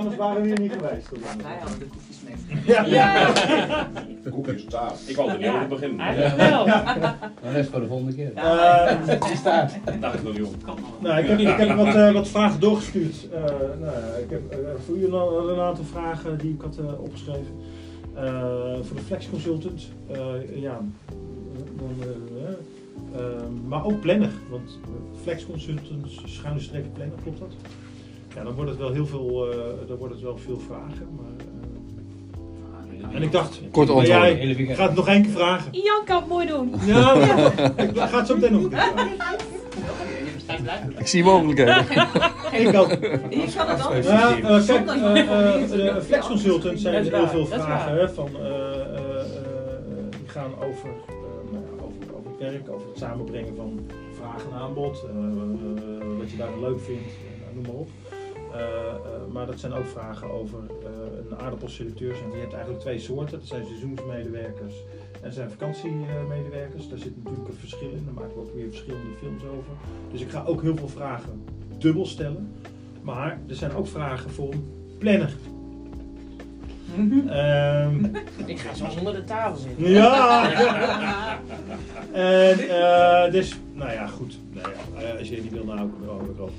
[0.00, 1.08] anders waren we hier niet geweest.
[1.10, 2.34] Wij hadden de koekjes mee.
[4.24, 5.00] De koekjes taart.
[5.08, 5.98] Ik wou er niet over beginnen.
[6.00, 6.66] Eigenlijk wel.
[7.42, 8.32] Dat is voor de volgende keer.
[8.34, 9.06] Eh,
[9.84, 10.54] Dat dacht ik nog niet om.
[10.98, 13.28] nou, ik heb, ik heb wat, eh, wat vragen doorgestuurd.
[13.32, 13.40] Eh,
[13.80, 17.00] nou, ja, ik heb eh, voor u een, een aantal vragen die ik had eh,
[17.00, 17.54] opgeschreven.
[18.14, 18.42] Eh,
[18.82, 19.88] voor de Flex Consultant.
[20.10, 20.16] Eh,
[20.62, 20.80] ja,
[21.76, 21.90] dan,
[23.68, 24.30] maar ook planner.
[24.50, 24.78] Want
[25.22, 27.52] Flex Consultant, schuine streep planner, klopt dat?
[28.34, 29.58] Ja, dan wordt het wel heel veel, eh,
[29.88, 31.08] dan wordt het wel veel vragen.
[31.16, 31.46] Maar,
[33.10, 34.06] eh, en ik dacht, Kort antwoord.
[34.06, 34.78] jij Hele weekend.
[34.78, 35.68] gaat het nog één keer vragen.
[35.72, 36.74] Jan kan het mooi doen.
[36.84, 38.92] Ja, maar ik ga het zo meteen nog een keer.
[40.98, 41.76] Ik zie mogelijkheden.
[42.52, 42.90] Ik ook.
[42.90, 44.06] Je kan het anders.
[44.06, 48.08] Ja, eh, kijk, Zonder- eh, eh, de Flex Consultants zijn er heel veel vragen hè,
[48.08, 49.24] van, eh, eh, eh,
[50.10, 51.14] die gaan over, eh,
[51.52, 53.80] nou ja, over, over het werk, over het samenbrengen van
[54.12, 55.04] vraag en aanbod,
[56.18, 57.08] wat je daar leuk vindt,
[57.54, 57.88] noem maar op.
[58.54, 62.10] Eh, eh, maar dat zijn ook vragen over eh, een aardappelselecteur.
[62.12, 63.38] En je hebt eigenlijk twee soorten.
[63.38, 64.74] Dat zijn seizoensmedewerkers
[65.22, 66.88] en zijn vakantiemedewerkers.
[66.88, 68.04] Daar zit natuurlijk een verschil in.
[68.04, 69.72] Daar maken we ook weer verschillende films over.
[70.12, 71.42] Dus ik ga ook heel veel vragen
[71.78, 72.52] dubbel stellen.
[73.02, 74.64] Maar er zijn ook vragen voor een
[74.98, 75.32] planner.
[77.28, 78.04] Ehm,
[78.46, 79.90] Ik ga zo onder de tafel zitten.
[79.90, 80.50] ja!
[82.12, 84.38] en eh, dus, nou ja, goed.
[84.52, 84.68] Nou
[85.00, 86.54] ja, als je niet wil, nou ook wel weer over.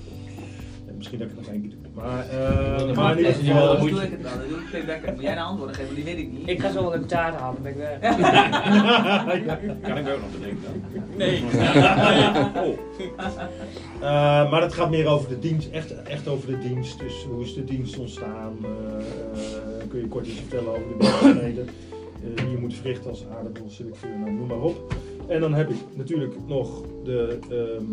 [0.87, 1.79] En Misschien dat ik het nog één keer doe.
[1.93, 3.77] Maar, eh, maar in ieder wel geval.
[3.77, 4.31] Dan doe ik het wel.
[4.31, 5.13] Dan doe ik.
[5.13, 5.95] Moet jij een antwoorden geven?
[5.95, 6.49] Die weet ik niet.
[6.49, 7.99] Ik ga zo wel een taart halen, dan ben ik weg.
[9.81, 11.03] Kan ik ook nog bedenken dan?
[11.17, 11.43] Nee.
[12.55, 12.77] Oh,
[14.01, 16.99] Eh, maar het gaat meer over de dienst, echt, echt over de dienst.
[16.99, 18.57] Dus hoe is de dienst ontstaan?
[18.63, 23.09] Eh, eh, kun je kort iets vertellen over de werkzaamheden eh, die je moet verrichten
[23.09, 24.93] als aardappelselecteur, nou, noem maar op.
[25.27, 27.83] En dan heb ik natuurlijk nog de ehm,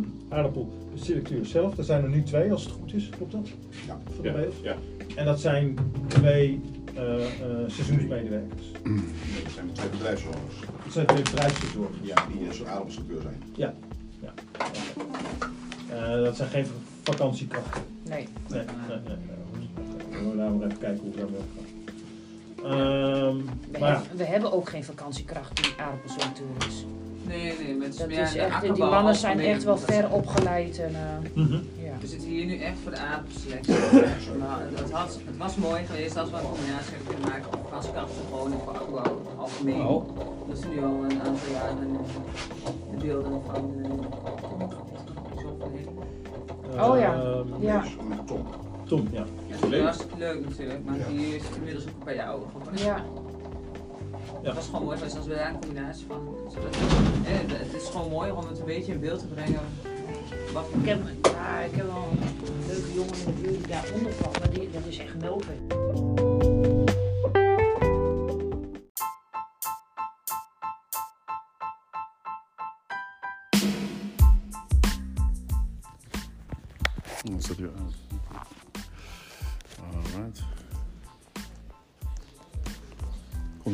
[0.98, 1.78] aardappelselecteur zelf.
[1.78, 3.48] Er zijn er nu twee als het goed is, klopt dat?
[3.86, 3.98] Ja.
[4.14, 4.76] Voor de ja, ja.
[5.16, 6.60] En dat zijn twee
[6.94, 8.72] eh, eh, seizoensmedewerkers.
[8.72, 10.60] Dat zijn twee bedrijfsondernemers.
[10.84, 11.98] Dat zijn twee bedrijfsverzorgers.
[12.02, 13.42] Ja, die is aardappelstructuur zijn.
[15.88, 16.66] Eh, dat zijn geen
[17.02, 17.82] vakantiekrachten.
[18.02, 18.28] Nee.
[18.48, 19.16] Nee, nee, nee.
[19.16, 20.34] nee.
[20.34, 21.66] Laten we even kijken hoe we daarmee omgaan.
[22.58, 23.36] Ehm,
[23.70, 26.84] We, maar ja, hebben, we hebben ook geen vakantiekracht die aardappelselecteur is.
[27.28, 27.74] Nee, nee.
[27.74, 30.78] Met Dat meer is de echt, die mannen zijn echt wel ver opgeleid.
[30.78, 31.52] En, eh, mhm.
[31.54, 31.92] ja.
[32.00, 33.74] We zitten hier nu echt voor de aardappelselectie.
[34.38, 37.60] maar het, had, het was mooi geweest als we een combinatie hebben kunnen maken van
[37.64, 39.86] vakantiekrachten gewoon en voor akkerbouw algemeen.
[39.86, 40.08] Oh.
[40.48, 43.90] Dat is nu al een aantal jaren eh, de beelden van eh,
[45.72, 45.88] heen.
[46.80, 47.14] Oh ja.
[47.14, 47.84] Ehm, Ja.
[48.08, 48.46] Met Tom.
[48.86, 49.24] Tom, ja.
[49.46, 51.06] Ja, dat is hartstikke leuk natuurlijk, maar Ja.
[51.08, 52.84] die is inmiddels ook een paar jaar ouder geworden.
[52.84, 53.04] ja.
[54.42, 54.46] Ja.
[54.46, 56.36] Het was gewoon mooi geweest als we daar een combinatie van.
[56.48, 56.80] Zodat, eh,
[57.48, 59.60] het is gewoon mooi om het een beetje in beeld te brengen.
[60.52, 64.12] Wat Ik heb, ja, ik heb wel een leuke jongen in de buurt die daaronder
[64.12, 66.27] valt, maar die, dat is echt melken.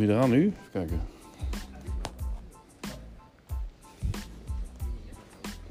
[0.06, 0.42] Hij eraan nu?
[0.46, 1.00] Even kijken.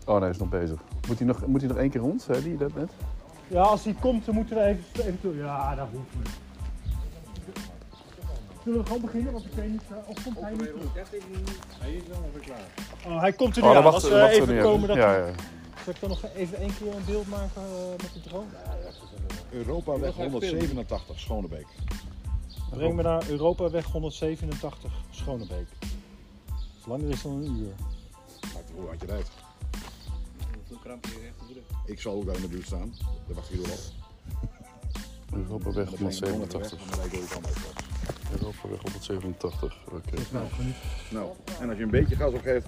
[0.06, 0.80] Oh nee, hij is nog bezig.
[1.08, 2.92] Moet hij nog, moet hij nog één keer rond, zei hij dat net?
[3.48, 5.36] Ja, als hij komt, dan moeten we even, even toe.
[5.36, 6.30] Ja, dat hoeft niet.
[8.64, 9.34] Zullen we gewoon beginnen?
[9.34, 11.10] Want ik weet niet, uh, of komt hij niet terug?
[11.80, 13.14] Hij is dan ongeveer klaar.
[13.16, 13.84] Oh, hij komt er nu Oh, aan.
[13.84, 14.98] Als we even komen, dat...
[14.98, 15.32] Ja, ja.
[15.84, 18.46] Zal ik dan nog even één keer een beeld maken eh, met de drone?
[19.52, 21.68] Europaweg 187, Schonebeek.
[22.74, 25.68] Breng me naar Europaweg 187, Schonebeek.
[26.86, 27.74] Langer is dan een uur.
[28.54, 29.30] Maakt hoe uit je rijdt.
[31.86, 32.94] Ik zal ook daar in de buurt staan.
[33.28, 33.80] Daar wacht je door op.
[35.34, 36.80] Europaweg Dan breng je me onder de weg 187.
[36.82, 38.42] en dan rijd ik door de kant uit.
[38.42, 40.40] Europaweg 187, oké.
[41.12, 41.30] Nou,
[41.60, 42.68] en als je een beetje gas opgeeft,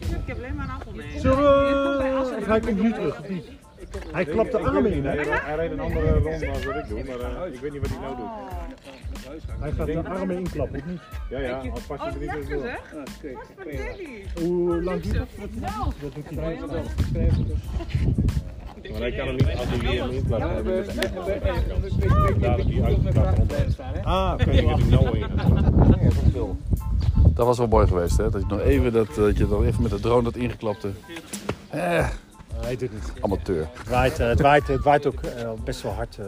[0.00, 1.20] Ik heb alleen maar een appel mee.
[1.20, 2.44] Zullen we...
[2.44, 3.65] Hij komt nu terug, of niet?
[4.12, 5.04] Hij klapt de armen in?
[5.04, 5.16] Hij
[5.56, 7.98] rijdt een andere ronde dan wat ik doe, maar eh, ik weet niet wat hij
[8.00, 8.26] nou doet.
[9.60, 11.00] Hij gaat de armen inklappen, of niet?
[11.30, 12.78] Ja, ja, als pas je er niet eens door.
[14.44, 15.26] Hoe lang duurt dat?
[16.00, 16.70] Dat doet hij niet.
[18.90, 19.48] Maar hij kan hem niet
[20.00, 20.42] als inklapt.
[20.42, 20.84] dan moet hij-
[22.38, 23.38] Daar dat hij uitgeklapt.
[24.04, 24.50] Ah, oké.
[24.50, 25.26] Ik heb hem nou in.
[27.34, 28.30] Dat was wel mooi geweest, hè?
[28.30, 30.90] Dat je nog even, dat, dat je dan even met de drone dat ingeklapte.
[31.68, 32.08] Eh,
[32.60, 33.12] Hij doet het.
[33.22, 33.68] amateur.
[33.78, 36.18] Het waait, eh, het waait, het waait ook eh, best wel hard.
[36.18, 36.26] eh.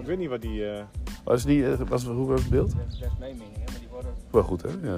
[0.00, 0.66] Ik weet niet wat die...
[0.70, 0.82] eh,
[1.24, 2.70] Was die, eh, was, hoe was het beeld?
[2.70, 4.68] Dat is best mijn mening, hè, maar die worden Wel goed, hè?
[4.68, 4.94] Ja.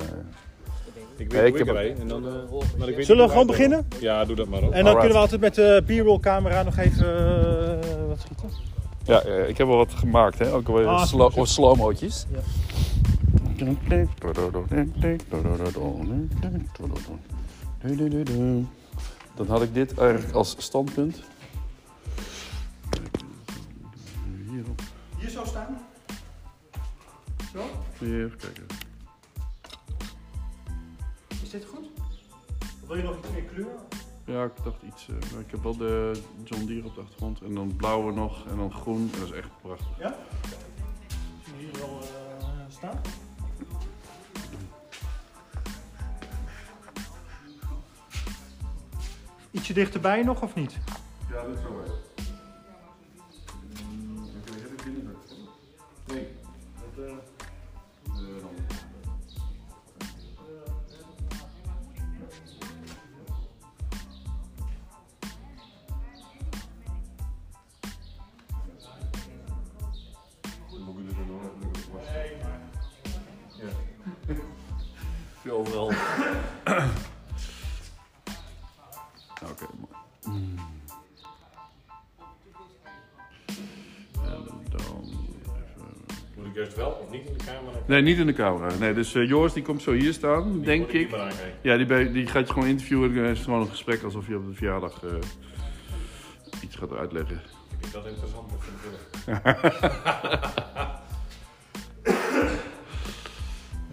[1.16, 1.98] Ik Nee, weet hoe ik.
[1.98, 2.32] En dan, eh,
[2.78, 3.86] maar ik weet Zullen we gewoon beginnen?
[4.00, 4.64] Ja, doe dat maar op.
[4.64, 4.98] En dan Alright.
[4.98, 8.48] kunnen we altijd met de b-roll camera nog even eh, wat schieten.
[9.04, 10.52] Ja, eh, ik heb wel wat gemaakt, hè?
[10.52, 11.46] Ook alweer Ah, slo super.
[11.46, 12.26] slow-mootjes.
[12.32, 12.38] Ja.
[19.40, 21.20] Dan had ik dit eigenlijk als standpunt.
[24.50, 24.80] Hierop.
[25.18, 25.78] Hier zo staan.
[27.52, 27.60] Zo?
[28.00, 28.66] Even kijken.
[31.42, 31.90] Is dit goed?
[32.82, 33.66] Of wil je nog iets meer kleur?
[34.24, 35.08] Ja, ik dacht iets.
[35.08, 37.40] eh, maar ik heb wel de John Deere op de achtergrond.
[37.40, 38.46] En dan blauwe nog.
[38.46, 39.10] En dan groen.
[39.18, 39.98] Dat is echt prachtig.
[39.98, 40.16] Ja?
[41.44, 43.00] Zien we hier wel eh, staan?
[49.50, 50.78] Ietsje dichterbij nog of niet?
[51.30, 51.98] Ja, dit is zo wel.
[54.84, 55.16] binnen
[56.06, 56.26] Nee.
[56.96, 57.22] Dat.
[75.44, 75.52] Ja.
[75.52, 75.92] Overal.
[87.90, 88.74] Nee, niet in de camera.
[88.78, 91.10] Nee, dus eh, Joris die komt zo hier staan, denk ik.
[91.62, 93.08] Ja, die, bij- die gaat je gewoon interviewen.
[93.10, 95.10] En dan is het gewoon een gesprek alsof je op de verjaardag eh,
[96.62, 97.40] iets gaat uitleggen.
[97.68, 98.50] Vind ik dat interessant?
[98.50, 99.40] Dat vind.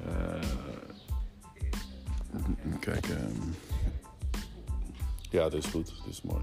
[0.05, 0.41] Eh,
[2.79, 3.31] Kijk, ehm.
[5.29, 5.85] ja, dit is goed.
[6.05, 6.41] Dit is mooi.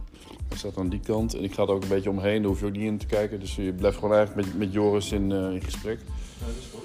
[0.49, 2.41] Hij staat aan die kant en ik ga er ook een beetje omheen.
[2.43, 3.41] Daar hoef je ook niet in te kijken.
[3.41, 5.99] Dus je blijft gewoon eigenlijk met, met Joris in, eh, in gesprek.
[6.41, 6.84] Ja, dat is goed.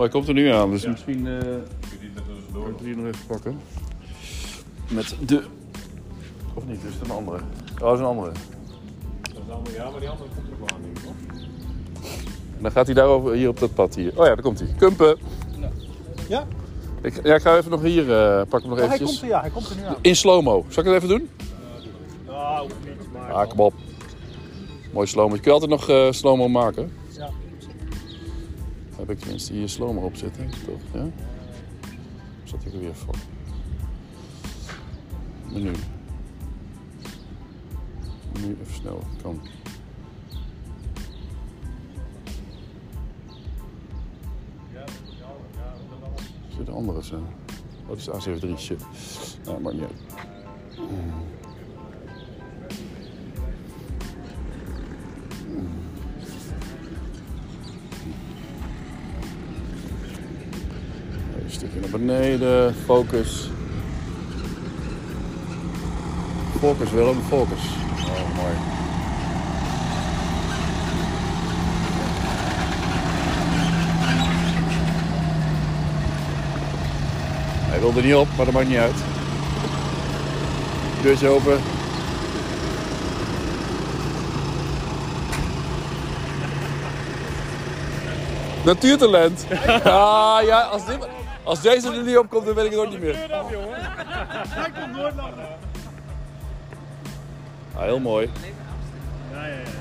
[0.00, 0.90] Maar hij komt er nu aan, dus Ja.
[0.90, 1.62] misschien eh er
[2.52, 3.60] kan ik die nog even pakken.
[4.88, 5.42] Met de...
[6.54, 7.36] Of niet, dus een andere.
[7.72, 8.30] Oh, dat is een andere.
[9.22, 11.04] Dat is allemaal- Ja, maar die andere komt er ook wel aan, denk ik.
[12.56, 14.10] En dan gaat hij daarover hier op dat pad hier.
[14.10, 14.68] Oh ja, daar komt hij.
[14.78, 15.18] Kumpen.
[16.28, 16.46] Ja?
[17.02, 19.08] Ik, ja, ik ga even nog hier, eh pak hem nog Oh, hij eventjes.
[19.08, 19.96] komt er, ja, hij komt er nu aan.
[20.00, 20.64] In slow-mo.
[20.68, 21.28] Zal ik het even doen?
[22.60, 23.32] Hoeft niet, maar...
[23.32, 23.74] Ah, kom op.
[24.92, 25.34] Mooi slow-mo.
[25.34, 26.92] Je kunt altijd nog eh slow-mo maken.
[29.00, 30.80] Heb ik tenminste hier slow-mo op zitten, toch?
[30.92, 31.08] Ja?
[32.44, 33.14] Zat ik er weer voor?
[35.52, 35.72] Menu.
[38.40, 39.02] Nu even snel.
[39.22, 39.40] Kan.
[46.56, 47.24] Zit de andere zijn?
[47.86, 48.58] Wat is de A73?
[48.58, 48.86] Shit.
[49.44, 50.02] Nou, maakt niet uit.
[61.60, 63.50] Stukje naar beneden, focus.
[66.58, 67.58] Focus Willem, focus.
[68.06, 68.54] Oh, mooi.
[77.70, 78.96] Hij wilde niet op, maar dat maakt niet uit.
[81.02, 81.60] Deurtje open.
[88.64, 89.46] Natuurtalent.
[89.84, 90.98] Ah ja, als, dit,
[91.42, 93.16] als deze er niet op komt, dan weet ik het ook niet meer.
[94.48, 95.48] Hij komt nooit langer.
[97.74, 98.30] Ah, heel mooi.
[99.32, 99.78] Ja, ja, ja.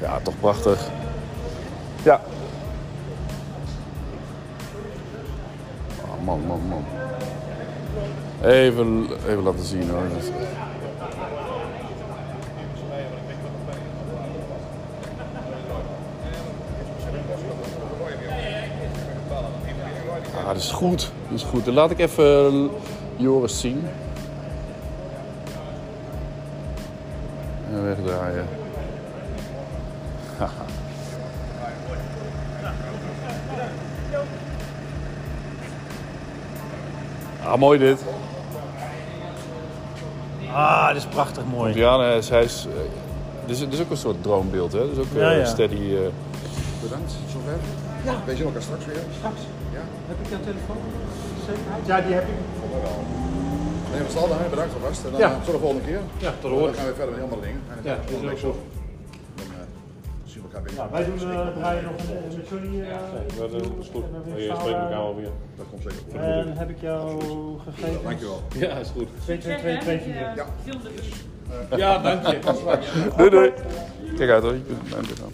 [0.00, 0.88] Ja, toch prachtig.
[2.02, 2.20] Ja.
[6.04, 6.84] Oh, man, man, man.
[8.42, 10.02] Even, even laten zien hoor.
[20.60, 21.12] Is- dat is goed.
[21.28, 21.64] Dat is goed.
[21.64, 22.70] Dan laat ik even
[23.16, 23.84] Joris zien.
[27.72, 28.46] En wegdraaien.
[37.44, 38.04] Ah, mooi dit.
[40.52, 41.74] Ah, dit is prachtig mooi.
[41.76, 42.72] Ja, hij is, hij is, eh,
[43.46, 44.80] dit, is, dit is ook een soort droombeeld, hè?
[44.88, 45.44] Dit is ook eh, Ja, ja.
[45.44, 45.74] steady.
[45.74, 45.98] eh,
[46.82, 47.56] Bedankt, zover.
[48.04, 48.14] Ja.
[48.24, 48.96] Wij zien elkaar straks weer.
[49.18, 49.40] Straks.
[50.10, 50.16] Ja.
[50.16, 50.76] Heb ik jouw telefoon?
[51.46, 51.86] Zekerheid?
[51.90, 52.38] Ja, die heb ik.
[53.92, 54.50] Nee, we staan daar.
[54.50, 55.04] Bedankt alvast.
[55.04, 55.30] En dan Ja.
[55.30, 56.00] eh, tot de volgende keer.
[56.26, 57.60] Ja, tot Dan gaan we verder met die andere dingen.
[57.72, 58.50] En Ja, dan dat is volgende ook zo.
[59.38, 59.64] Dan eh,
[60.24, 60.74] zien zien elkaar weer.
[60.80, 62.72] Nou, wij doen eh, draaien nog een, met Johnny.
[62.80, 62.88] eh,
[63.38, 64.04] Dat is dat is goed.
[64.06, 65.32] en dan weer Je verhaal, spreekt elkaar eh, alweer.
[65.58, 66.14] Dat komt zeker goed.
[66.20, 66.98] En heb ik jou
[67.66, 68.02] gegeven?
[68.08, 68.40] Dankjewel.
[68.64, 69.08] Ja, is goed.
[69.24, 70.14] 2, 2, 2, 2, 4.
[70.14, 70.46] Ja.
[71.82, 72.38] Ja, dank je.
[73.16, 73.52] Doei doei.
[74.16, 75.32] Kijk uit hoor, je kunt mijn aan.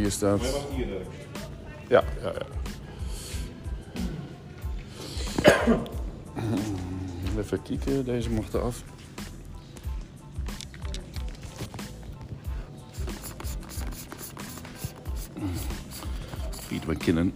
[0.00, 0.40] Hier staat.
[0.40, 0.86] Jij was hier.
[1.88, 2.46] Ja, ja, ja.
[7.38, 8.82] Even kijken, deze mag eraf.
[16.68, 17.32] Piet mijn kinnen.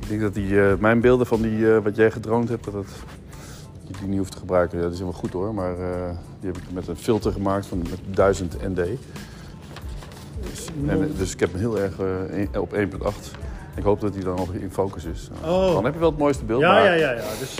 [0.00, 2.72] Ik denk dat die, eh, mijn beelden van die, eh, wat jij gedroomd hebt, dat,
[2.72, 2.86] dat
[3.90, 4.76] je die niet hoeft te gebruiken.
[4.78, 7.66] Ja, dat is helemaal goed hoor, maar eh, die heb ik met een filter gemaakt
[7.66, 8.76] van met 1000 ND.
[10.50, 11.98] Dus, en, dus ik heb hem heel erg
[12.52, 12.78] eh, op 1.8.
[13.76, 15.30] Ik hoop dat hij dan nog in focus is.
[15.42, 15.74] Nou, Oh.
[15.74, 16.60] Dan heb je wel het mooiste beeld.
[16.60, 17.22] Ja, maar, ja, ja, ja.
[17.38, 17.58] Dus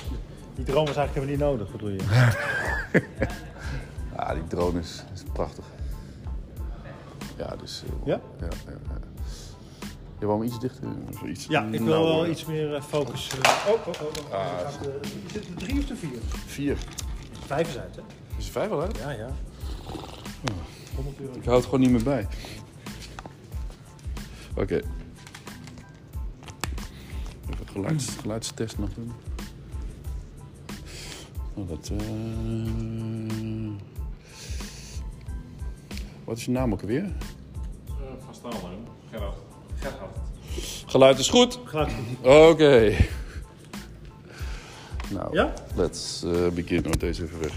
[0.54, 1.98] die droom was eigenlijk helemaal niet nodig, bedoel je?
[4.16, 5.64] Ah, die drone is, is prachtig.
[7.36, 7.82] Ja, dus...
[7.86, 8.20] eh, Ja?
[8.40, 8.98] Ja, ja, ja.
[10.20, 10.88] Je wou hem iets dichter?
[11.12, 12.14] of Iets Ja, ik wil nauwer?
[12.14, 13.28] wel iets meer eh, focus.
[13.42, 13.66] eh.
[13.68, 14.06] Oh, oh, oh.
[14.28, 14.32] oh.
[14.34, 14.46] Ah.
[14.58, 14.94] Gaat, eh,
[15.26, 16.18] Is het de drie of de vier?
[16.46, 16.76] Vier.
[17.46, 18.02] Vijf is uit, hè?
[18.38, 18.98] Is er vijf al uit?
[18.98, 19.30] Ja, ja.
[20.94, 21.32] 100 euro.
[21.34, 22.26] Ik hou het gewoon niet meer bij.
[24.56, 24.74] Oké.
[27.50, 29.12] Even geluids, geluidstest nog doen.
[31.54, 31.98] Oh, dat, eh,
[36.24, 37.04] Wat is je naam ook alweer?
[37.04, 37.12] Eh,
[38.24, 38.78] Van Stalheim.
[39.10, 39.36] Gerard.
[40.86, 41.58] Geluid is goed.
[41.64, 42.26] Geluid goed.
[42.26, 42.94] Oké.
[45.10, 45.52] Nou, Ja?
[45.74, 46.90] let's eh beginnen.
[46.90, 47.52] met deze even weg.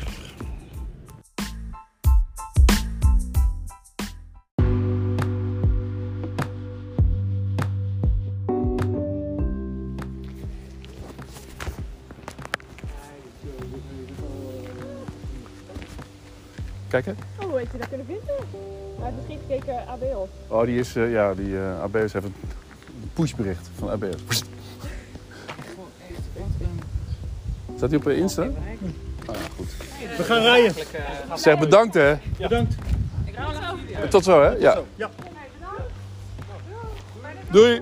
[16.87, 17.17] Kijken.
[17.73, 18.35] Je dat kunnen vinden?
[18.99, 20.27] Hij heeft misschien gekeken ABO.
[20.47, 22.35] Oh, die is, eh, ja, die eh ABS heeft een
[23.13, 24.21] pushbericht van ABS.
[24.27, 24.45] Pst.
[27.75, 28.41] Staat hij op eh, Insta?
[28.41, 28.49] Ah,
[29.25, 29.67] ja, goed.
[30.17, 30.73] We gaan rijden.
[31.35, 32.15] Zeg bedankt hè.
[32.37, 32.75] Bedankt.
[34.09, 34.49] Tot zo hè.
[34.49, 34.81] Ja.
[34.95, 35.09] Ja.
[37.51, 37.81] Doei.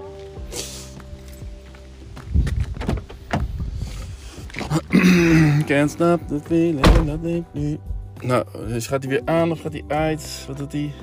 [5.66, 7.80] Can't stop the feeling that ik nu.
[8.22, 10.44] Nou, dus gaat hij weer aan of gaat hij uit?
[10.48, 10.94] Wat doet hij?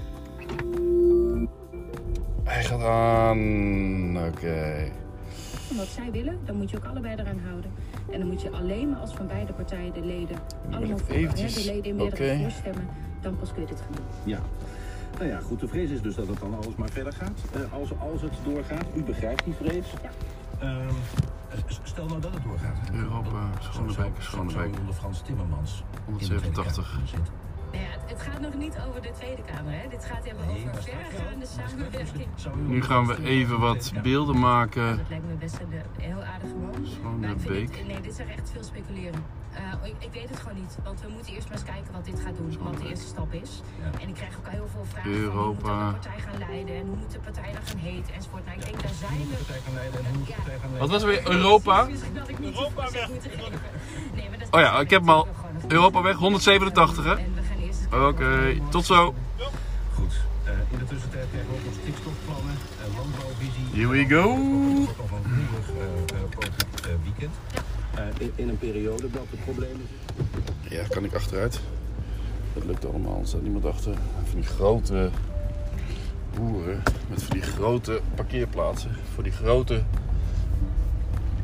[2.44, 4.26] Hij gaat aan.
[4.26, 4.92] Oké.
[5.76, 7.70] Wat zij willen, dan moet je ook allebei eraan houden.
[8.12, 10.36] En dan moet je alleen maar als van beide partijen de leden
[10.70, 12.88] allemaal voor, hè, de leden in meerdere voorstemmen,
[13.20, 14.04] dan pas kun je dit gaan doen.
[14.24, 14.40] Ja.
[15.18, 17.40] Nou ja, goed, de vrees is dus dat het dan alles maar verder gaat.
[17.54, 19.86] Eh, als, als het doorgaat, u begrijpt die vrees.
[20.02, 20.12] Ehm,
[20.60, 20.88] eh,
[21.66, 22.90] s- stel nou dat het doorgaat.
[22.92, 24.78] Europa, Schonebeek, Schonebeek.
[24.78, 25.82] Onder Frans Timmermans.
[26.04, 26.98] 187.
[27.72, 29.72] Nou ja, het, gaat nog niet over de Tweede Kamer.
[29.72, 29.88] Hè.
[29.88, 32.26] Dit gaat hebben Nee, over verregaande samenwerking.
[32.66, 34.96] Nu gaan we even wat beelden maken.
[34.96, 37.20] Dat lijkt me best een, eh, heel aardig gewoon.
[37.20, 39.24] Maar ik vind nee, dit is echt veel speculeren.
[39.52, 42.04] Eh, ik, ik weet het gewoon niet, want we moeten eerst maar eens kijken wat
[42.04, 43.60] dit gaat doen, wat de eerste stap is.
[44.00, 45.86] En ik krijg ook heel veel vragen van hoe moet Europa.
[45.86, 48.44] de partij gaan leiden en hoe moet de partij dan gaan heten enzovoort.
[48.44, 49.34] Nou, ik denk daar zijn we.
[49.34, 50.78] partij gaan leiden en hoe moet de partij gaan leiden?
[50.78, 51.30] Wat was er weer?
[51.36, 51.76] Europa?
[52.14, 53.08] Dat ik niet Europa weg.
[53.08, 53.60] moeten geven.
[54.14, 55.28] Nee, maar dat Oh ja, ik heb hem al.
[55.68, 57.14] Europa weg, 187 hè?
[57.92, 59.14] Oké, tot zo.
[59.94, 60.14] Goed.
[60.44, 63.64] Eh, in de tussentijd krijgen we ook nog stikstofplannen, uh, landbouwvisie.
[63.72, 64.30] Here we go.
[64.86, 65.30] Het nog een
[65.76, 67.34] eh, eh, eh, weekend.
[67.94, 69.86] Eh, in, in een periode dat de problemen
[70.68, 71.60] Ja, kan ik achteruit?
[72.54, 73.94] Dat lukt allemaal, er staat niemand achter.
[74.30, 75.10] Van die grote
[76.34, 78.90] boeren met van die grote parkeerplaatsen.
[79.14, 79.82] Voor die grote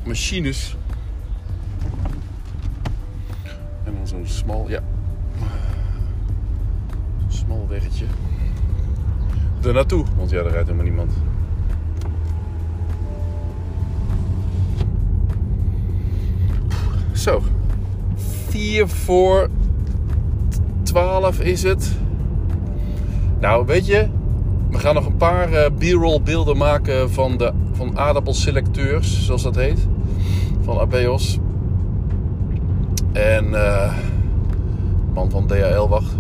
[0.05, 0.77] machines.
[3.85, 4.83] En dan zo'n smal, ja.
[7.45, 8.05] Smal weggetje.
[9.63, 11.13] Er naartoe, want ja, daar rijdt helemaal niemand.
[17.13, 17.43] Zo.
[18.49, 19.49] 4 voor
[20.83, 21.97] 12 is het.
[23.41, 24.09] Nou, weet je,
[24.71, 29.55] we gaan nog een paar eh, b-roll beelden maken van, de, van aardappelselecteurs, zoals dat
[29.55, 29.87] heet.
[30.63, 31.39] Van Abeos.
[33.13, 33.93] En eh
[35.15, 36.15] man van DHL, wacht.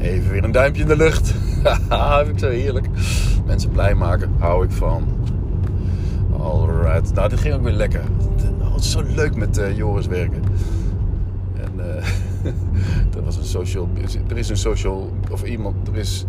[0.00, 1.34] Even weer een duimpje in de lucht.
[1.88, 2.86] Haha, vind ik zo heerlijk.
[3.46, 5.06] Mensen blij maken, hou ik van.
[6.40, 7.14] Alright.
[7.14, 8.02] Nou, dit ging ook weer lekker.
[8.60, 10.42] Oh, het is zo leuk met eh, Joris werken.
[11.56, 12.04] En eh
[13.16, 13.88] er was een social...
[14.28, 15.12] Er is een social...
[15.30, 15.88] Of iemand...
[15.88, 16.24] Er is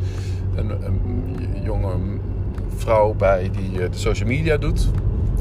[0.55, 1.01] een, een
[1.63, 1.93] jonge
[2.75, 4.89] vrouw bij die eh, de social media doet.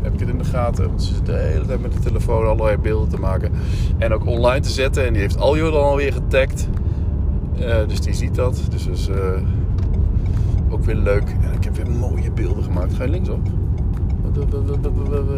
[0.02, 1.00] heb ik het in de gaten.
[1.00, 3.52] Ze zit de hele tijd met de telefoon allerlei beelden te maken.
[3.98, 5.06] En ook online te zetten.
[5.06, 6.68] En die heeft Aljo dan alweer getagd.
[7.60, 8.62] Eh, dus die ziet dat.
[8.70, 9.40] Dus dat is eh,
[10.68, 11.36] ook weer leuk.
[11.42, 12.94] En ik heb weer mooie beelden gemaakt.
[12.94, 13.46] Ga je linksop?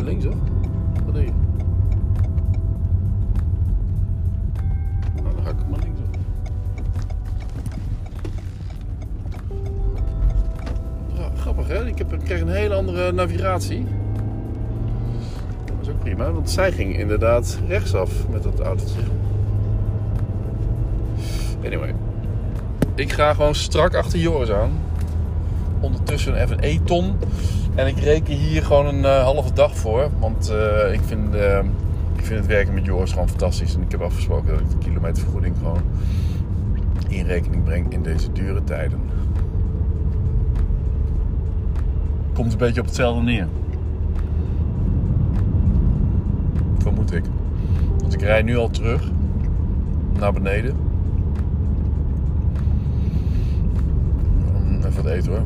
[0.05, 0.35] Linksop?
[1.05, 1.31] Wat doe je?
[11.87, 13.87] Ik heb, ik kreeg een hele andere navigatie.
[15.65, 19.01] Dat is ook prima, want zij ging inderdaad rechtsaf met dat autootje.
[21.65, 21.95] Anyway.
[23.01, 24.71] Ik ga gewoon strak achter Joris aan.
[25.81, 27.17] Ondertussen even een E-ton.
[27.75, 30.11] En ik reken hier gewoon een eh, halve dag voor.
[30.19, 31.59] Want eh, ik, vind, eh,
[32.17, 33.75] ik vind het werken met Joris gewoon fantastisch.
[33.75, 35.83] En ik heb afgesproken dat ik de kilometervergoeding gewoon
[37.09, 39.01] in rekening breng in deze dure tijden.
[42.33, 43.49] Komt een beetje op hetzelfde neer.
[46.79, 47.25] Vermoed ik.
[47.99, 49.11] Want ik rij nu al terug
[50.19, 50.90] naar beneden.
[55.07, 55.41] Eten hoor.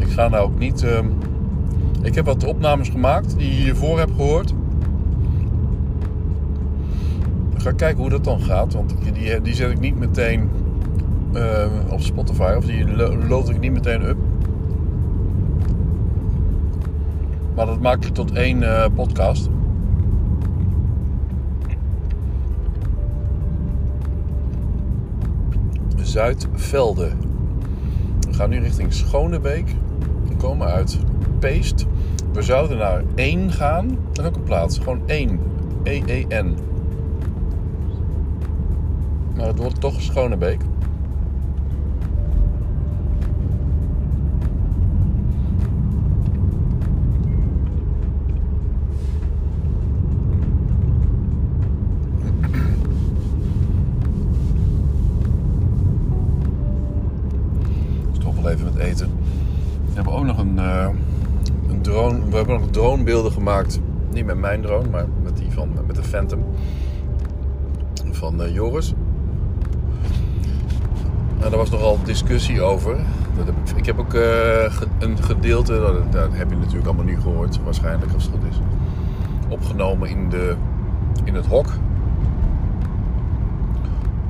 [0.00, 0.82] Ik ga nou ook niet.
[0.82, 1.06] ehm,
[2.02, 4.54] ik heb wat opnames gemaakt die je hiervoor hebt gehoord.
[7.56, 10.48] Ga kijken hoe dat dan gaat, want die, die zet ik niet meteen
[11.32, 14.16] eh, op Spotify of die lo- load ik niet meteen up.
[17.54, 19.48] Maar dat maak ik tot één eh, podcast.
[26.16, 27.10] Zuidvelde.
[28.20, 29.68] We gaan nu richting Schonebeek.
[30.28, 30.98] We komen uit
[31.38, 31.86] Peest.
[32.32, 33.98] We zouden naar 1 gaan.
[34.12, 34.78] Dat ook een plaats.
[34.78, 35.40] Gewoon 1.
[35.82, 36.54] E-E-N.
[39.34, 40.60] Maar het wordt toch Schonebeek.
[58.48, 59.10] Even met eten.
[59.88, 60.88] We hebben ook nog een, eh,
[61.68, 62.28] een drone.
[62.28, 63.80] We hebben nog dronebeelden gemaakt.
[64.12, 66.44] Niet met mijn drone, maar met die van met de Phantom.
[68.10, 68.94] Van eh, Joris.
[71.38, 72.96] Nou, daar was nogal discussie over.
[73.36, 77.58] Dat ik, heb ook eh, een gedeelte, dat, dat heb je natuurlijk allemaal nu gehoord,
[77.64, 78.60] waarschijnlijk als het goed is.
[79.48, 80.54] Opgenomen in, de,
[81.24, 81.66] in het hok.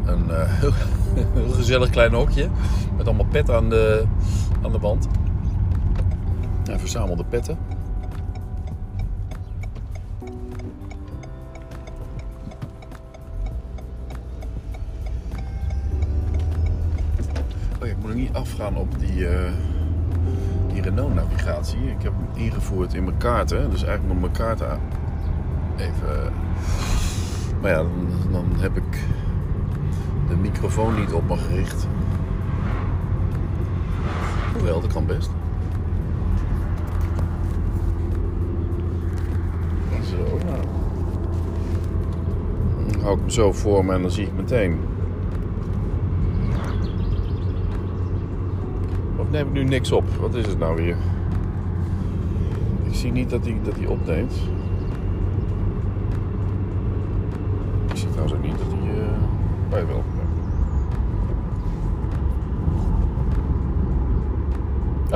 [0.04, 0.72] Een eh, heel,
[1.34, 2.48] heel gezellig klein hokje.
[2.96, 4.04] Met allemaal pet aan de,
[4.62, 5.08] aan de wand.
[6.64, 7.58] Ja, verzamelde petten.
[17.80, 19.52] Oh ik moet nog niet afgaan op die, eh,
[20.72, 21.78] die Renault-navigatie.
[21.78, 23.70] Ik heb hem ingevoerd in mijn kaarten.
[23.70, 24.80] Dus eigenlijk moet mijn kaarten
[25.76, 26.32] even...
[27.60, 27.84] Maar ja,
[28.32, 29.04] dan heb ik
[30.28, 31.86] de microfoon niet op me gericht.
[34.52, 35.30] Hoewel, dat kan best.
[40.02, 40.38] Zo.
[42.86, 44.78] Dan hou ik hem zo voor me en dan zie ik meteen.
[49.16, 50.04] Of neem ik nu niks op?
[50.20, 50.96] Wat is het nou weer?
[52.84, 54.34] Ik zie niet dat hij, dat hij opneemt.
[57.90, 59.00] Ik zie trouwens ook niet dat hij...
[59.00, 59.26] eh
[59.70, 60.02] bij wel.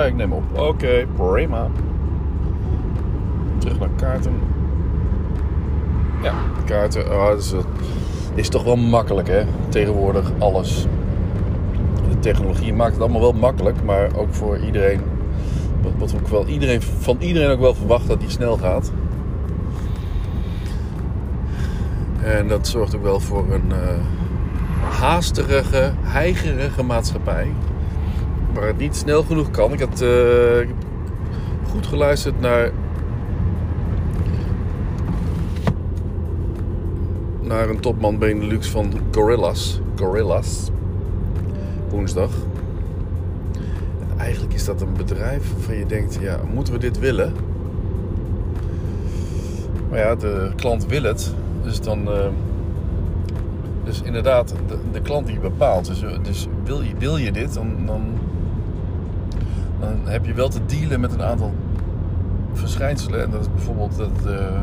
[0.00, 0.58] Ah, ik neem op.
[0.58, 1.68] Oké, prima.
[3.58, 4.32] Terug naar kaarten.
[6.22, 6.32] Ja,
[6.64, 7.08] kaarten.
[7.08, 7.54] Dat is,
[8.34, 9.42] is toch wel makkelijk, hè?
[9.68, 10.86] Tegenwoordig alles.
[12.08, 15.00] De technologie maakt het allemaal wel makkelijk, maar ook voor iedereen.
[15.82, 18.92] Wat, wat ook wel iedereen, van iedereen ook wel verwacht dat die snel gaat.
[22.22, 23.98] En dat zorgt ook wel voor een eh
[25.00, 27.52] haastige, heigerige maatschappij.
[28.54, 29.72] Waar het niet snel genoeg kan.
[29.72, 30.68] Ik had eh,
[31.70, 32.70] goed geluisterd naar.
[37.40, 39.80] Naar een topman Benelux van Gorillas.
[39.96, 40.70] Gorillas.
[41.88, 42.30] Woensdag.
[44.00, 47.32] En eigenlijk is dat een bedrijf waarvan je denkt: ja, moeten we dit willen?
[49.90, 51.34] Maar ja, de klant wil het.
[51.62, 52.12] Dus dan.
[52.12, 52.26] eh,
[53.84, 55.86] dus inderdaad, de, de klant die bepaalt.
[55.86, 58.02] Dus, dus wil, je, wil je dit, dan, dan,
[59.80, 61.54] dan heb je wel te dealen met een aantal
[62.52, 63.22] verschijnselen.
[63.22, 64.60] En dat is bijvoorbeeld dat, eh,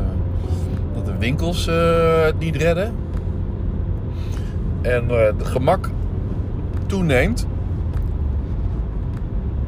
[0.94, 2.94] dat de winkels eh, het niet redden.
[4.80, 5.90] En eh, het gemak
[6.86, 7.46] toeneemt.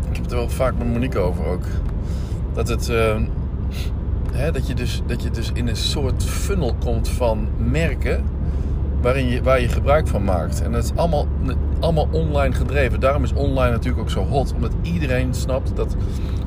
[0.09, 1.65] Ik heb het er wel vaak met Monique over ook.
[2.53, 2.93] Dat, het,
[4.53, 8.25] dat, je dus, dat je dus in een soort funnel komt van merken
[9.01, 10.63] waarin je, waar je gebruik van maakt.
[10.63, 11.27] En dat is allemaal,
[11.81, 13.01] allemaal online gedreven.
[13.01, 14.55] Daarom is online natuurlijk ook zo hot.
[14.55, 15.97] Omdat iedereen snapt dat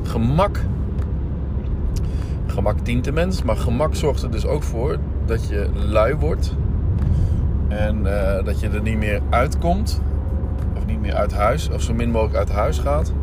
[0.04, 0.60] gemak...
[2.46, 3.44] Gemak dient de mens.
[3.44, 6.56] Maar gemak zorgt er dus ook voor dat je lui wordt.
[7.68, 10.02] En eh, dat je er niet meer uitkomt.
[10.78, 11.70] Of niet meer uit huis.
[11.70, 13.14] Of zo min mogelijk uit huis gaat.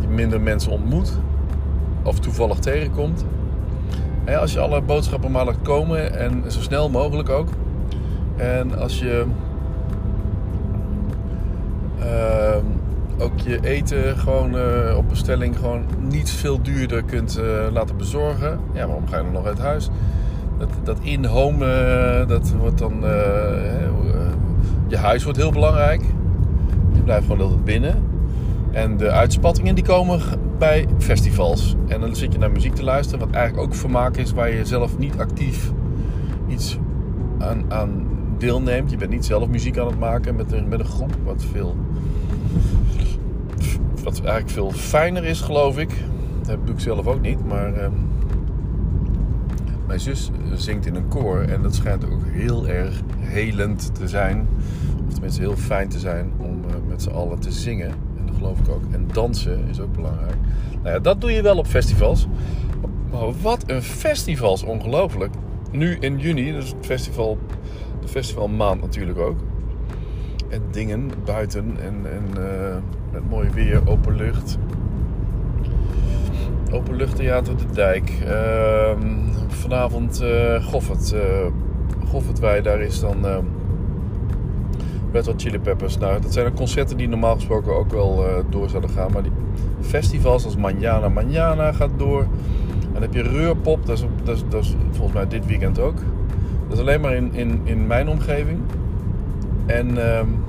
[0.00, 1.18] Je minder mensen ontmoet.
[2.02, 3.24] Of toevallig tegenkomt.
[4.24, 6.18] En als je alle boodschappen maar laat komen.
[6.18, 7.48] En zo snel mogelijk ook.
[8.36, 9.26] En als je
[13.18, 18.58] ook je eten gewoon eh, op bestelling gewoon niet veel duurder kunt eh, laten bezorgen.
[18.72, 19.90] Ja, waarom ga je dan nog uit huis?
[20.58, 22.94] Dat, dat in-home, eh, dat wordt dan...
[24.86, 26.02] je huis wordt heel belangrijk.
[26.92, 28.02] Je blijft gewoon altijd binnen.
[28.72, 30.20] En de uitspattingen die komen
[30.58, 31.74] bij festivals.
[31.86, 34.64] En dan zit je naar muziek te luisteren, wat eigenlijk ook vermaak is waar je
[34.64, 35.72] zelf niet actief
[36.48, 36.78] iets
[37.38, 38.06] aan, aan
[38.38, 38.90] deelneemt.
[38.90, 41.16] Je bent niet zelf muziek aan het maken met een, met een groep.
[41.24, 41.76] Wat, veel,
[44.04, 45.90] wat eigenlijk veel fijner is, geloof ik.
[46.46, 47.46] Dat doe ik zelf ook niet.
[47.46, 47.92] Maar ehm,
[49.86, 51.40] mijn zus zingt in een koor.
[51.40, 54.48] En dat schijnt ook heel erg helend te zijn.
[55.06, 57.90] Of tenminste heel fijn te zijn om uh, met z'n allen te zingen.
[57.90, 58.82] En dat geloof ik ook.
[58.90, 60.36] En dansen is ook belangrijk.
[60.82, 62.26] Nou ja, dat doe je wel op festivals.
[63.10, 65.34] Maar wat een festivals, ongelooflijk.
[65.70, 67.38] Nu in juni, dus het festival
[68.00, 69.38] de festivalmaand natuurlijk ook.
[70.54, 72.76] En dingen buiten en, en uh,
[73.12, 74.58] met mooi weer, open lucht.
[76.72, 78.12] Openluchttheater De Dijk.
[78.26, 78.90] Uh,
[79.48, 81.12] vanavond uh, Goffert.
[81.14, 81.20] Uh,
[82.08, 83.36] Goffertwij, daar is dan uh,
[85.12, 85.98] Red Hot Chili Peppers.
[85.98, 89.12] Nou, dat zijn de concerten die normaal gesproken ook wel door zouden gaan.
[89.12, 89.32] Maar die
[89.80, 92.22] festivals als Manjana Manjana gaat door.
[92.22, 95.80] En dan heb je Reurpop, dat is, dat, is, dat is volgens mij dit weekend
[95.80, 95.96] ook.
[96.68, 98.58] Dat is alleen maar in, in, in mijn omgeving.
[99.66, 100.43] En, um,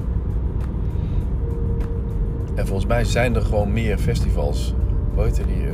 [2.56, 4.74] en volgens mij zijn er gewoon meer festivals.
[5.16, 5.72] Weet je die, uh,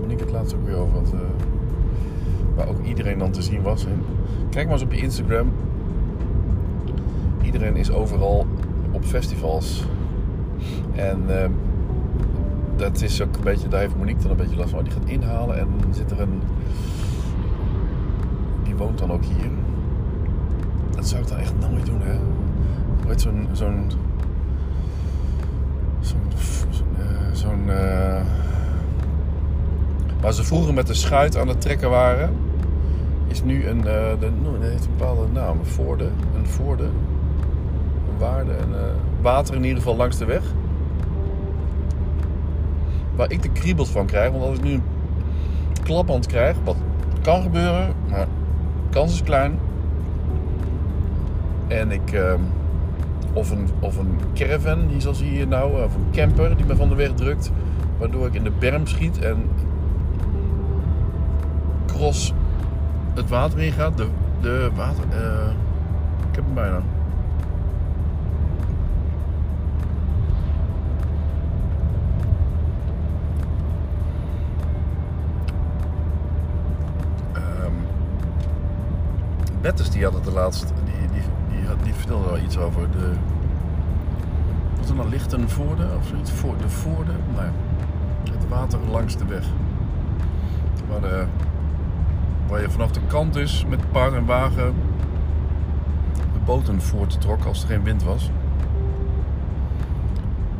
[0.00, 1.12] Monique het laatst ook weer over had.
[1.14, 1.20] Uh,
[2.54, 3.86] waar ook iedereen dan te zien was.
[4.50, 5.52] Kijk maar eens op je Instagram.
[7.42, 8.46] Iedereen is overal
[8.90, 9.84] op festivals.
[10.94, 11.44] En uh,
[12.76, 14.84] dat is ook een beetje, daar heeft Monique dan een beetje last van.
[14.84, 16.42] Die gaat inhalen en zit er een.
[18.62, 19.50] Die woont dan ook hier.
[20.94, 22.18] Dat zou ik dan echt nooit doen, hè?
[23.06, 23.48] Weet zo'n.
[23.52, 23.90] Zo'n.
[27.32, 27.64] Zo'n.
[27.66, 28.20] Uh,
[30.20, 32.30] waar ze vroeger met de schuit aan het trekken waren,
[33.26, 33.78] is nu een.
[33.78, 35.58] Uh, de, dat heeft een bepaalde naam.
[35.58, 36.08] Een voorde.
[36.36, 36.84] Een voorde.
[36.84, 38.52] Een waarde.
[39.20, 40.42] Water in ieder geval langs de weg.
[43.16, 44.30] Waar ik de kriebels van krijg.
[44.30, 44.82] Want als ik nu een
[45.82, 46.76] klapband krijg, wat
[47.22, 49.58] kan gebeuren, maar de kans is klein
[51.68, 52.34] en ik, uh,
[53.34, 56.88] of, een, of een caravan, die zoals hier nou, of een camper die me van
[56.88, 57.50] de weg drukt.
[57.98, 59.48] Waardoor ik in de berm schiet en
[61.86, 62.32] cross
[63.14, 63.96] het water in gaat.
[63.96, 64.06] De,
[64.40, 65.50] de water, uh,
[66.30, 66.82] ik heb hem bijna.
[77.36, 77.72] Um,
[79.60, 80.32] Bettes die had het de
[81.64, 83.12] laatste die vertelde wel iets over de.
[84.78, 86.30] Wat er nou Lichtenvoorde of zoiets?
[86.30, 87.12] Voor de Voorde?
[87.34, 89.44] Ja, het water langs de weg.
[90.88, 91.24] Waar, de,
[92.48, 94.74] waar je vanaf de kant dus met paard en wagen
[96.14, 98.30] de boten voorttrok als er geen wind was.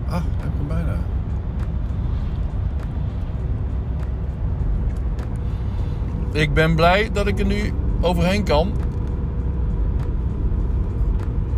[0.09, 0.97] Ah, heb ik hem bijna.
[6.33, 8.73] Ik ben blij dat ik er nu overheen kan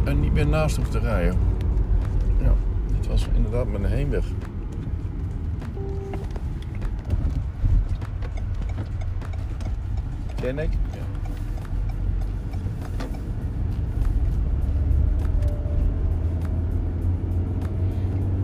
[0.07, 1.39] en niet meer naast hoef te rijden.
[2.43, 2.53] Ja,
[2.97, 4.25] dit was inderdaad mijn heenweg.
[10.35, 10.71] Ken ik?
[10.93, 10.99] Ja.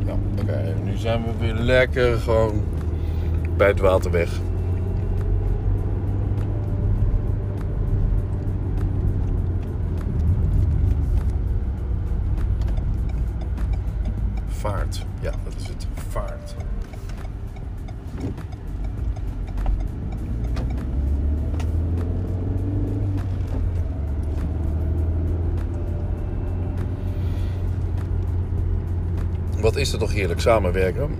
[0.06, 0.42] Ja, oké.
[0.42, 0.74] Okay.
[0.84, 2.62] Nu zijn we weer lekker gewoon
[3.56, 4.40] bij het water weg.
[14.62, 15.04] Vaart.
[15.20, 15.86] Ja, dat is het.
[16.08, 16.54] Vaart.
[29.60, 31.10] wat is er toch heerlijk samenwerken.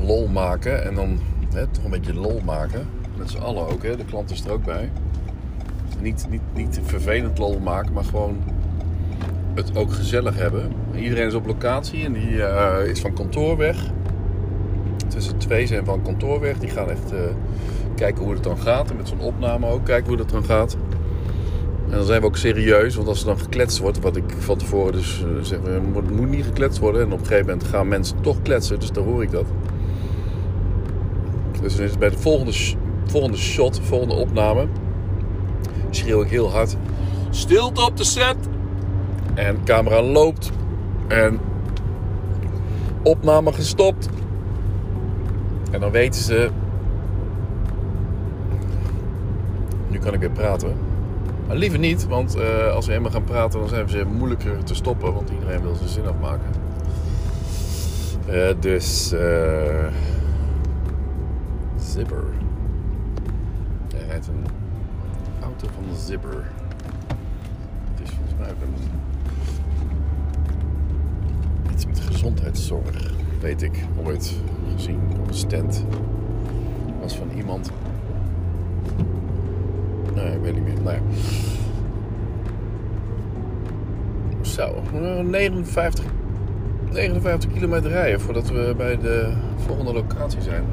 [0.00, 1.18] Lol maken en dan
[1.54, 2.86] hè, toch een beetje lol maken.
[3.16, 3.96] Met z'n allen ook, hè?
[3.96, 4.90] de klant is er ook bij.
[6.00, 8.36] Niet, niet, niet vervelend lol maken, maar gewoon
[9.54, 10.72] het ook gezellig hebben.
[11.00, 13.76] Iedereen is op locatie en die eh, is van kantoor weg.
[15.08, 16.58] Tussen twee zijn van kantoor weg.
[16.58, 17.18] Die gaan echt eh,
[17.94, 18.90] kijken hoe het dan gaat.
[18.90, 20.76] En met zo'n opname ook kijken hoe dat dan gaat.
[21.90, 24.58] En dan zijn we ook serieus, want als er dan gekletst wordt, wat ik van
[24.58, 27.00] tevoren dus uh, zeg, er moet, niet gekletst worden.
[27.00, 29.44] En op een gegeven moment gaan mensen toch kletsen, dus dan hoor ik dat.
[31.60, 32.52] Dus dan is het bij de volgende,
[33.04, 34.66] volgende shot, volgende opname,
[35.90, 36.76] schreeuw ik heel hard:
[37.30, 38.36] Stilte op de set!
[39.34, 40.50] En de camera loopt.
[41.10, 41.40] En
[43.02, 44.08] opname gestopt.
[45.70, 46.50] En dan weten ze.
[49.88, 50.74] Nu kan ik weer praten.
[51.46, 54.74] Maar liever niet, want eh, als we helemaal gaan praten, dan zijn ze moeilijker te
[54.74, 55.14] stoppen.
[55.14, 56.50] Want iedereen wil zijn zin afmaken.
[58.26, 59.12] Eh, dus.
[59.12, 59.86] eh
[61.76, 62.24] Zipper.
[63.96, 64.46] Hij rijdt een
[65.42, 66.50] auto van de Zipper.
[67.90, 68.99] Het is volgens mij ook een
[71.90, 74.34] met gezondheidszorg, weet ik, ooit
[74.74, 75.84] gezien op een stand.
[77.00, 77.70] Was van iemand.
[80.14, 80.80] Nee, ik weet niet meer.
[80.82, 81.02] Nou ja.
[84.40, 86.04] Zo, eh, 59,
[86.90, 90.64] 59 kilometer rijden voordat we bij de volgende locatie zijn.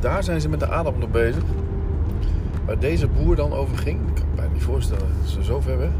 [0.00, 1.42] Daar zijn ze met de aardappelen bezig.
[2.66, 3.98] Waar deze boer dan over ging.
[4.08, 5.08] Ik kan me bijna niet voorstellen.
[5.24, 5.90] Ze zo ver weg?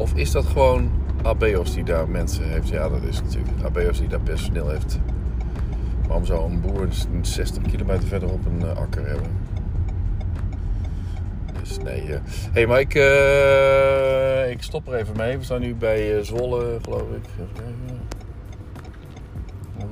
[0.00, 0.90] Of is dat gewoon
[1.22, 2.68] Abeos die daar mensen heeft?
[2.68, 4.98] Ja, dat is natuurlijk Abeos die daar personeel heeft.
[6.06, 6.82] Waarom zou een boer
[7.12, 9.26] een 60 kilometer verderop een eh, akker hebben?
[11.60, 12.02] Dus nee.
[12.06, 12.18] Hé,
[12.52, 15.38] hey, maar ik, eh, ik stop er even mee.
[15.38, 17.24] We staan nu bij eh, Zwolle, geloof ik.
[17.24, 18.00] Even kijken.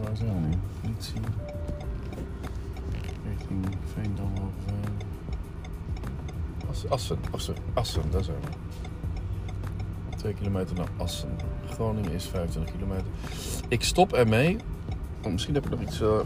[0.02, 0.54] Waar zijn we nu?
[0.88, 1.24] Niet zien.
[3.28, 4.72] Richting Veendam of...
[4.72, 4.72] eh,
[6.70, 8.48] Assen, Assen, Assen, Assen, daar zijn we.
[10.18, 11.36] 2 kilometer naar Assen.
[11.70, 13.06] Groningen is 25 kilometer.
[13.68, 14.56] Ik stop ermee.
[15.24, 16.20] Oh, misschien heb ik nog iets eh,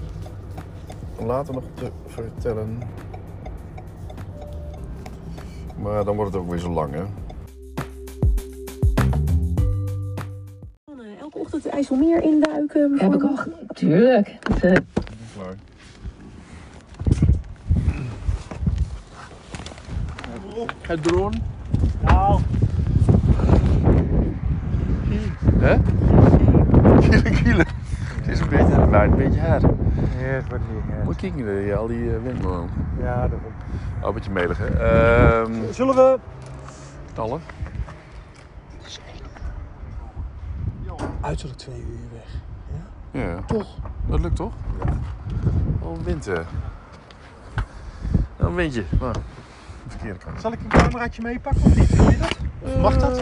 [1.26, 2.78] later nog te vertellen.
[5.78, 7.02] Maar dan wordt het ook weer zo lang, hè?
[11.20, 12.98] Elke ochtend het IJsselmeer induiken.
[12.98, 13.38] Heb ik al,
[13.74, 14.36] tuurlijk.
[14.40, 14.76] Dat, eh,
[15.34, 15.54] Klaar.
[20.80, 21.36] Het drone.
[22.02, 22.40] Nou,
[25.62, 25.76] Hè?
[27.08, 27.62] Kilo, kilo.
[28.16, 29.62] Het is een beetje, het waait een beetje hard.
[29.62, 29.68] ja,
[30.18, 31.04] het wordt niet.
[31.04, 32.68] Moet je kijken, eh, al die uh, windmolen.
[33.00, 33.56] Ja, dat wordt.
[34.00, 34.66] Oh, een beetje melig, hè?
[34.66, 36.18] Ehm Zullen we.
[37.12, 37.40] knallen?
[41.20, 42.40] Uiterlijk twee uur weg.
[43.22, 43.40] Ja.
[43.46, 43.68] Toch?
[44.06, 44.52] Dat lukt toch?
[44.84, 44.92] Ja.
[45.80, 46.40] Oh, wind, hè?
[48.36, 48.84] Een windje.
[49.00, 49.20] Maar, de
[49.88, 50.40] verkeerde kant.
[50.40, 51.96] Zal ik een cameraatje meepakken of niet?
[51.96, 52.36] Wil je dat?
[52.60, 53.18] Of mag dat?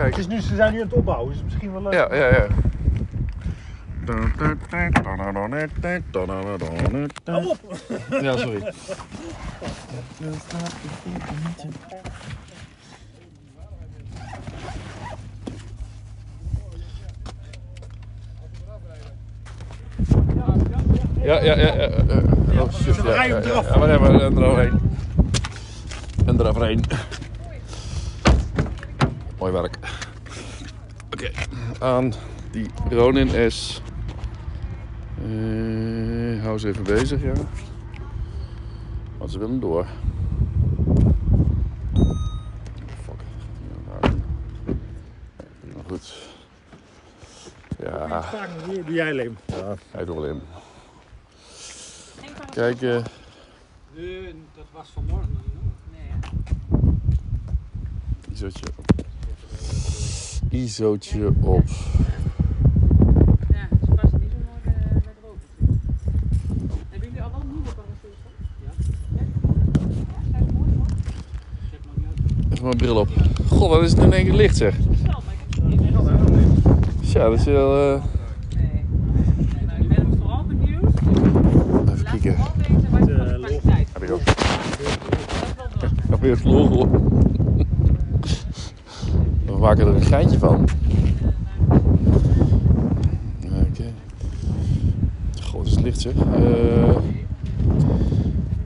[0.00, 1.92] Even Het is nu, ze zijn nu aan het opbouwen, dus misschien wel leuk.
[1.92, 2.46] Ja, ja, ja.
[7.24, 7.58] Hou op!
[8.20, 8.72] Ja, sorry.
[21.22, 21.74] Ja, ja, ja.
[21.74, 22.62] ja, ja.
[22.62, 22.96] Oh, shit.
[22.96, 23.68] we Ja, rijden ja, eraf.
[23.68, 24.80] ja, maar nee, maar en eroverheen.
[26.26, 26.84] En eroverheen.
[29.40, 29.76] Mooi werk.
[31.12, 31.30] Oké,
[31.78, 32.12] aan
[32.50, 33.82] die Ronin S.
[35.18, 37.32] Eh, hou ze even bezig, ja.
[39.18, 39.86] Want ze willen door.
[43.04, 43.20] Fuck.
[43.86, 46.14] Nou, goed.
[47.78, 48.24] Ja,
[48.66, 49.36] doe, jij alleen.
[49.46, 50.36] ja, hij doet.
[52.50, 55.38] Kijk, Nee, dat was vanmorgen.
[58.32, 58.99] isootje op.
[60.50, 61.64] Isootje op.
[63.48, 65.36] Ja, ze passen niet zo mooi bij de rook.
[66.90, 68.18] Hebben jullie al wel nieuwe parachutes?
[68.64, 68.70] Ja.
[69.16, 69.22] Ja,
[70.30, 70.86] zijn mooi hoor.
[71.60, 71.96] Ik heb nog
[72.36, 72.52] niet.
[72.52, 73.08] Even mijn bril op.
[73.48, 74.76] God, wat is het in één keer licht zeg.
[77.00, 77.94] Ja, dat is wel...
[77.94, 78.02] eh,
[78.56, 78.84] Nee.
[79.66, 81.00] Nou, ik ben vooral benieuwd.
[81.88, 82.36] Even kijken.
[82.36, 83.88] Vooral weten wat je van de kwaliteit.
[83.92, 84.20] Heb ik ook.
[86.10, 86.88] Nog weer het logo.
[89.60, 90.68] We maken er een geintje van.
[93.44, 93.84] Oké.
[95.42, 96.12] God, is het licht zeg.
[96.14, 96.96] Eh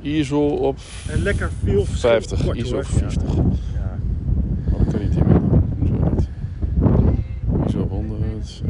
[0.00, 0.78] ISO op
[1.08, 2.10] En lekker veel verschil.
[2.10, 2.44] 50.
[2.44, 2.80] Kort, ISO hoor.
[2.80, 3.34] op 50.
[3.34, 3.40] Ja.
[4.72, 5.40] Oh, dat kan niet in meer.
[7.70, 8.62] Zo niet.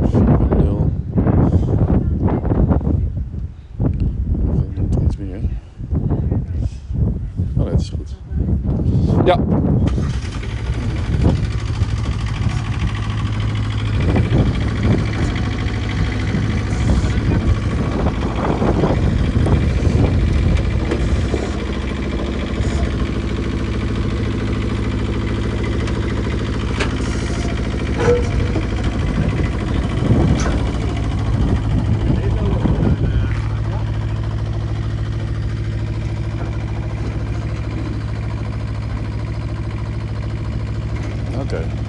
[41.44, 41.84] Oké.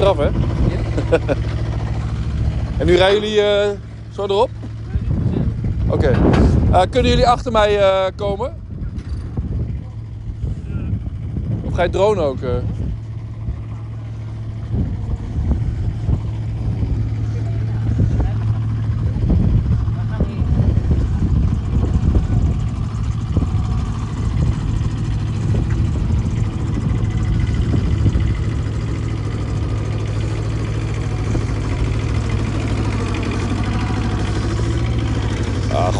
[0.00, 0.24] Eraf, hè?
[2.78, 3.70] en nu rijden jullie eh,
[4.10, 4.50] zo erop?
[5.88, 6.08] Oké.
[6.72, 8.56] Eh, kunnen jullie achter mij eh, komen?
[11.62, 12.38] Of ga je drone ook?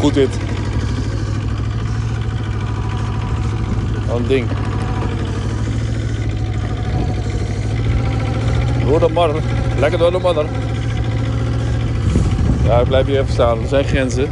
[0.01, 0.37] Goed dit.
[4.07, 4.47] Wat een ding.
[8.85, 9.39] Door de.
[9.79, 10.45] Lekker door de modder.
[12.63, 13.61] Ja, blijf hier even staan.
[13.61, 14.23] Er zijn grenzen.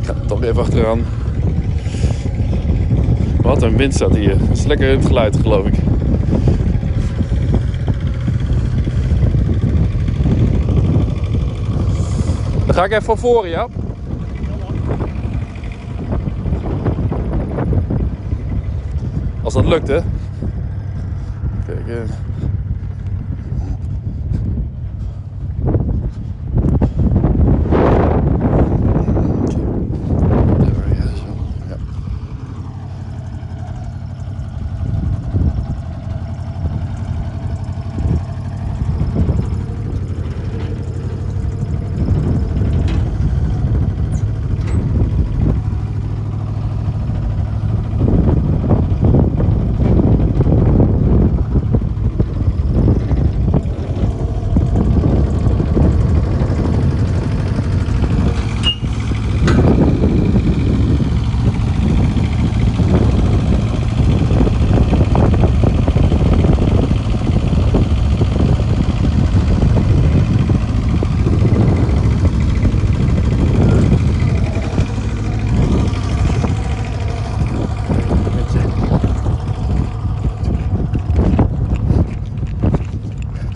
[0.00, 1.23] Ik ga toch even achteraan.
[3.44, 4.38] Wat een wind staat hier.
[4.38, 5.74] Dat is lekker het geluid, geloof ik.
[12.66, 13.68] Dan ga ik even van voren, ja?
[19.42, 20.00] Als dat lukt, hè?
[21.66, 22.10] Kijk, eh.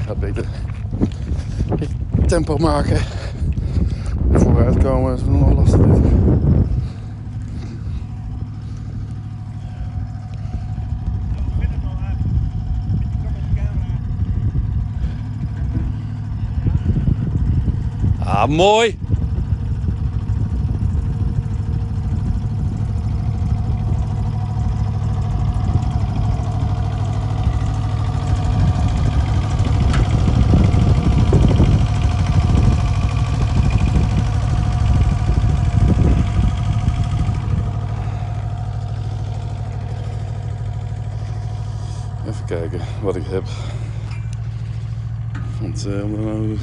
[0.08, 0.44] ga beter
[2.44, 2.98] tempo maken.
[4.32, 5.80] Vooruitkomen is nog lastig.
[18.24, 18.98] Ah, mooi!
[42.28, 43.44] Even kijken wat ik heb.
[45.60, 46.56] Want eh, om er nou...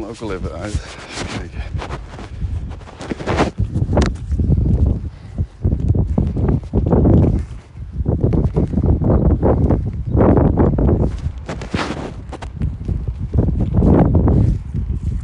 [0.00, 0.95] kan ook wel even uit.